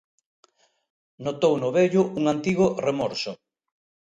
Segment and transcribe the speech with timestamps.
[1.27, 3.31] Notou no vello un antigo remorso.